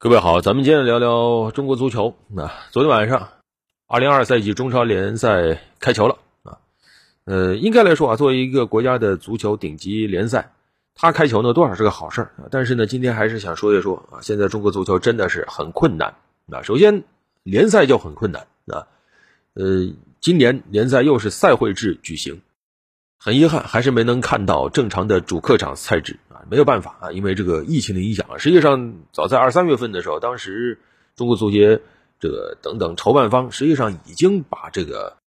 [0.00, 2.14] 各位好，咱们今天聊聊中国足球。
[2.28, 3.30] 那昨天晚上，
[3.88, 6.58] 二零二赛季中超联赛开球了啊。
[7.24, 10.52] 呃，应该来说啊，作为一个国家的足球顶级联赛，
[10.94, 12.46] 它开球呢多少是个好事儿啊。
[12.52, 16.14] 但是呢，今天还是想说一说啊，现在中国足球真的是很困难
[16.48, 16.62] 啊。
[16.62, 17.02] 首先，
[17.42, 18.86] 联赛就很困难啊。
[19.54, 22.40] 呃，今年联赛又是赛会制举行，
[23.18, 26.46] 很遗憾还是没能看到正常的主客场赛制啊。
[26.50, 28.38] 没有办法啊，因为这个疫情的影响啊。
[28.38, 30.78] 实际上，早在二三月份的时候，当时
[31.16, 31.80] 中国足协
[32.20, 35.18] 这个等等筹办方实际上已经把这个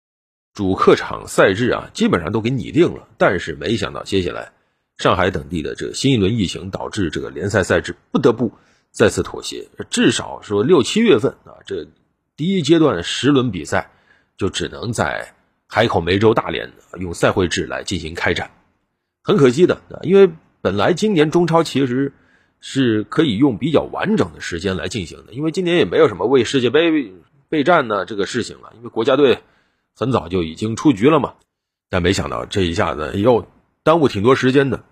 [0.54, 3.08] 主客场赛制啊基本上都给拟定了。
[3.18, 4.52] 但是没想到，接下来
[4.98, 8.52] 上海等地的这个新一轮疫情导致这个联赛赛制不得不
[8.92, 9.68] 再次妥协。
[9.90, 11.86] 至少说六七月份啊，这
[12.36, 13.90] 第一阶段十轮比赛
[14.36, 15.34] 就只能在
[15.70, 18.50] 海口、梅州、大连用赛会制来进行开展。
[19.22, 20.28] 很可惜的，因为。
[20.62, 22.12] 本来今年中超其实
[22.60, 27.14] 是可以用比较完整的时间来进行的，因为今年也没有什么为世界杯
[27.48, 29.38] 备战呢这个事情了，因为国家队
[29.96, 31.32] 很早就已经出局了嘛。
[31.88, 33.46] 但没想到这一下子又
[33.82, 34.84] 耽误挺多时间的，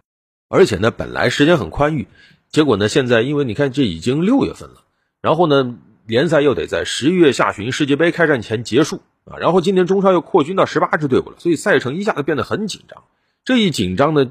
[0.48, 2.08] 而且呢本来时间很宽裕，
[2.48, 4.84] 结果呢现在因为你看这已经六月份了，
[5.20, 13.05] 然后呢联赛又得在十一月下旬世界杯开战前结束啊，然后今年中超又扩军到十八支队伍了，所以赛程一下子变得很紧张。
[13.45, 14.31] 这一紧张呢。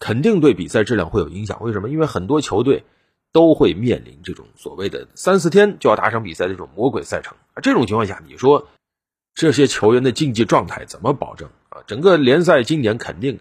[0.00, 1.60] 肯定对比赛质量会有影响。
[1.60, 1.88] 为什么？
[1.88, 2.84] 因为很多球队
[3.32, 7.36] 都会面临这种所谓的三四天就要打场比赛的这种魔鬼赛程。
[7.64, 8.68] 这种情况下，你说
[9.34, 11.82] 这些球员的竞技状态怎么保证啊？
[11.88, 13.40] 整个联赛今年肯定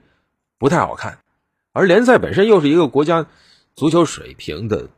[0.57, 1.19] 不太好看。
[1.73, 3.27] 而联赛本身又是一个国家
[3.75, 4.89] 足球水平的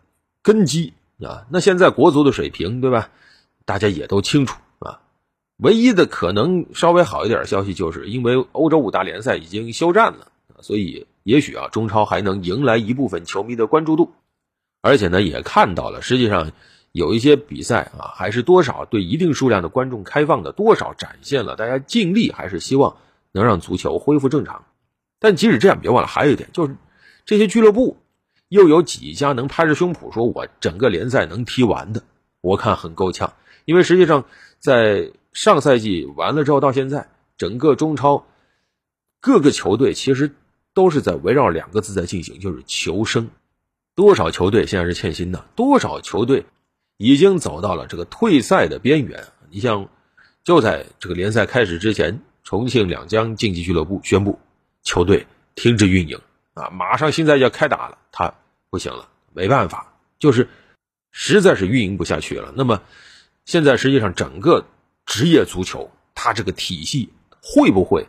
[0.42, 1.46] 根基啊。
[1.50, 3.10] 那现在国足的水平，对吧？
[3.66, 4.58] 大家也都清楚。
[5.60, 10.28] 唯一的可能稍微好一点的消息，就是因为欧洲五大联赛已经休战了，
[10.60, 11.08] 所以。
[11.24, 14.14] 也许啊，中超还能迎来一部分球迷的关注度，
[14.82, 16.54] 而且呢，也看到了，实际上
[16.92, 22.98] 有一些比赛啊，还是多少对一定数量的观众开放的，多少展现了大家尽力还是希望
[23.32, 24.66] 能让足球恢复正常。
[25.20, 26.76] 但即使这样，别忘了还有一点，就是
[27.26, 27.98] 这些俱乐部
[28.48, 32.02] 又有几家能拍着胸脯说我整个联赛能踢完的？
[32.42, 33.34] 我看很够呛，
[33.66, 34.26] 因为实际上
[34.58, 38.26] 在上赛季完了之后到现在，整个中超
[39.20, 40.36] 各个球队其实。
[40.76, 43.30] 都是在围绕两个字在进行，就是求生。
[43.96, 45.46] 多少球队现在是欠薪的？
[45.56, 46.46] 多少球队
[46.96, 49.28] 已经走到了这个退赛的边缘？
[49.50, 49.90] 你像，
[50.44, 54.40] 就在这个联赛开始之前，重庆两江竞技俱乐部宣布
[54.84, 56.22] 球队停止运营
[56.54, 58.34] 啊，马上新赛季要开打了，他
[58.70, 60.48] 不行了，没办法，就是
[61.12, 62.54] 实在是运营不下去了。
[62.56, 62.82] 那么，
[63.44, 64.66] 现在实际上整个
[65.10, 67.10] 职业足球，它这个体系
[67.42, 68.06] 会不会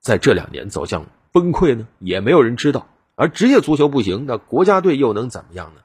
[0.00, 1.04] 在这两年走向？
[1.32, 2.86] 崩溃呢，也没有人知道。
[3.16, 5.80] 而职业足球不行，那国家队又能怎么样呢？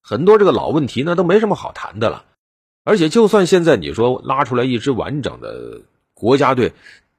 [0.00, 2.24] 很多这个老问题呢，都没什么好谈的了。
[2.82, 5.82] 而且，就算现在你说拉出来一支完整的
[6.14, 6.72] 国家队，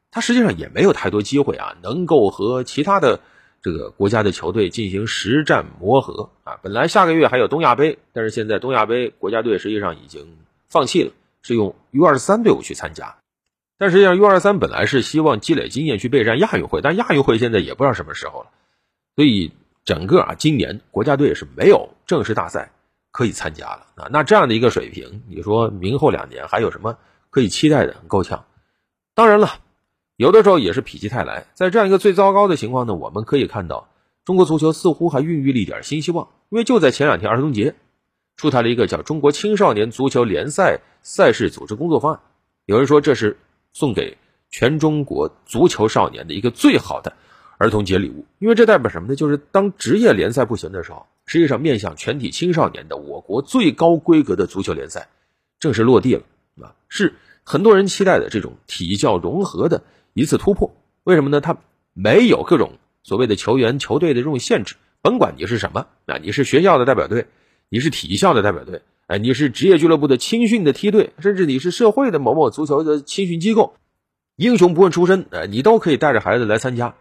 [0.10, 3.20] 他实际上也没有太多机会啊，能够和其他的
[3.62, 6.58] 这个国家的球队进行实战磨合啊。
[6.64, 10.36] 本来下个月还有东亚杯，但是现在东亚杯国家队实际上已经
[10.68, 13.18] 放弃了，是用 U 二三队伍去参加。
[13.78, 18.50] 但实际上，U 二三本来是希望积累经验去备战亚运会，但亚运会现在也不知道什么时候了，
[19.16, 19.52] 所以
[19.84, 22.72] 整个啊，今年国家队是没有正式大赛
[23.12, 24.08] 可以参加了啊。
[24.12, 26.98] 那这样的一个水平，你说明后两年还有什么
[27.32, 27.96] 可以期待的？
[28.08, 28.46] 够呛。
[29.16, 29.50] 当然了，
[30.16, 31.48] 有的时候也是否极泰来。
[31.56, 33.90] 在这样一个最糟糕的情况呢，我们可以看到
[34.26, 37.74] 中国足球似乎还孕育了一点新希望，因为就在前两天儿童节，
[38.42, 42.20] 出台了一个叫《中国青少年足球联赛赛事组织工作方案》，
[42.66, 43.38] 有人说这是。
[43.74, 44.18] 送给
[44.50, 47.14] 全中国足球少年的一个最好的
[47.58, 49.16] 儿童节礼物，因为这代表什么呢？
[49.16, 55.08] 就是当职业联赛不行的时候，实际上面向全体青少年的我国最高规格的足球联赛
[55.58, 56.24] 正式落地了，
[56.62, 57.14] 啊，是
[57.46, 60.76] 很多人期待的这种体教融合的一次突破。
[61.06, 61.40] 为什么呢？
[61.40, 61.56] 它
[61.94, 62.74] 没有各种
[63.04, 67.28] 所谓的球员、球队的这种限制，甭管你是什么，啊，你是学校的代表队，
[67.74, 68.82] 你是体校的代表队。
[69.08, 73.76] 哎，你是职业俱乐部的青训的梯队，甚至你是社会的某某足球的青训机构，
[74.36, 76.96] 英雄不问出身，哎，你都可以带着孩子来参加。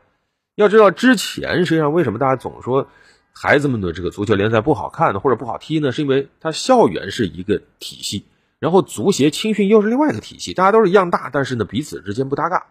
[0.54, 2.86] 要知道，之前实际上为什么大家总说
[3.32, 5.90] 孩子们的这个足球联赛不好看呢，或者不好踢呢？
[5.90, 8.26] 是因为他校园是一个体系，
[8.60, 12.68] 然后足协青训又是另外一个体系，大家都是一样大，但是呢彼此之间不搭嘎，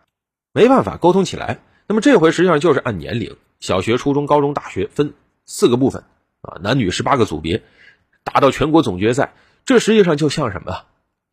[0.53, 1.59] 没办法沟通起来。
[1.85, 5.13] 那么这回实际上就是按年龄，小学、初中、高中、大学分
[5.45, 6.05] 四个部分
[6.41, 7.61] 啊，男女十八个组别。
[8.23, 9.33] 打到全国总决赛，
[9.65, 10.83] 这实际上就像什么？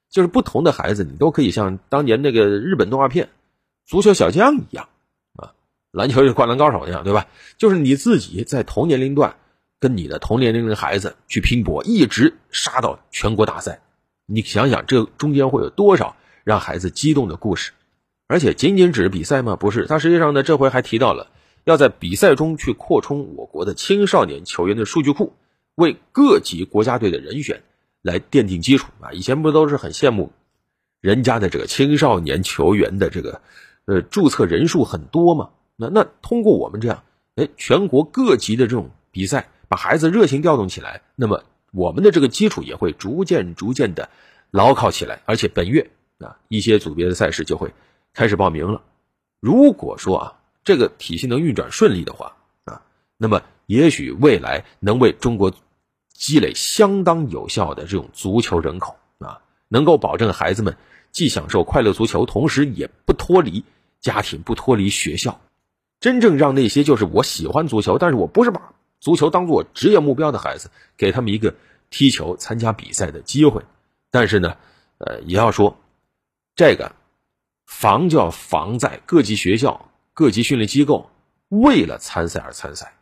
[0.08, 3.26] 就是不同的孩子，你都可以像当年那个日本动画片
[3.84, 4.88] 《足球小将》一样
[5.34, 5.52] 啊，
[5.90, 7.26] 篮球是灌篮高手一样，对吧？
[7.58, 9.34] 就是你自己在同年龄段
[9.80, 13.80] 跟你的同年龄的孩子去拼搏，一直杀到全国大赛。
[14.26, 17.72] 你想想，这中间会有多少让孩子激动的故事？
[18.28, 19.56] 而且仅仅只是比赛吗？
[19.56, 21.30] 不是，他实际上呢，这回还提到了
[21.66, 25.32] 要在比赛中去扩充我国的青少年球员的数据库，
[25.74, 27.64] 为各级国家队的人选
[28.02, 29.10] 来奠定基础啊！
[29.10, 30.30] 以前不都是很羡慕
[31.00, 33.40] 人家的这个青少年球员的这个
[33.84, 35.50] 呃注册人数很多吗？
[35.74, 37.02] 那那通过我们这样，
[37.34, 41.42] 哎，全国各级的这种比赛，把孩子热情调动起来，那么
[41.72, 44.08] 我们的这个基础也会逐渐逐渐的
[44.52, 45.90] 牢靠起来，而且本月
[46.20, 47.72] 啊一些组别的赛事就会。
[48.14, 48.80] 开始报名了。
[49.40, 52.82] 如果说啊，这个体系能运转顺利的话啊，
[53.16, 55.54] 那么也许未来能为中国
[56.12, 60.76] 积累相当有效的这种足球人口啊，能够保证孩子们
[61.12, 63.64] 既享受快乐足球，同时也不脱离
[64.00, 65.40] 家庭，不脱离学校，
[66.00, 71.54] 真正让那些就是我喜欢足球，但是我不是把足球当做职业目标的孩子，给他们一个
[71.90, 73.62] 踢球、参加比赛的机会。
[74.10, 74.56] 但是呢，
[74.98, 75.78] 呃，也要说
[76.56, 76.92] 这个。
[77.68, 81.10] 防就要防在各级学校、各级训练机构
[81.50, 82.94] 为了参赛而参赛，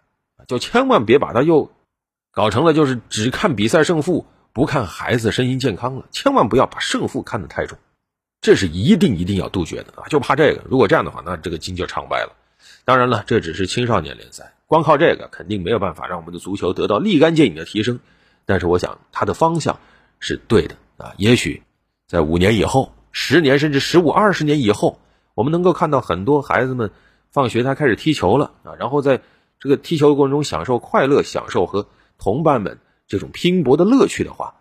[0.48, 1.70] 就千万别把它又
[2.32, 6.06] 搞成了就是只看比赛胜负，不看孩子身心健康了。
[6.10, 7.78] 千万不要把胜负看得太重，
[8.40, 10.08] 这是一定一定要杜绝的啊！
[10.08, 12.34] 就怕这个，如果这样的话，那这个金就唱歪了。
[12.84, 18.00] 当然了，这只是青少年联赛，光靠这个肯定没有办法让我们的足球得到立竿见影的提升。
[18.44, 19.78] 但是我想它的方向
[20.18, 21.14] 是对的啊！
[21.16, 21.62] 也许
[22.08, 22.92] 在五年以后。
[23.16, 24.98] 十年甚至十五二十年以后，
[25.34, 26.90] 我们能够看到很多孩子们
[27.30, 29.20] 放学他开始踢球了啊，然后在
[29.58, 31.86] 这个踢球的过程中享受快乐，享受和
[32.18, 34.54] 同伴们这种拼搏的乐趣的话，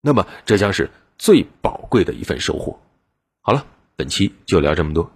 [0.00, 2.78] 那么这将是最宝贵的一份收获。
[3.40, 3.66] 好了，
[3.96, 5.10] 本期就聊这么多。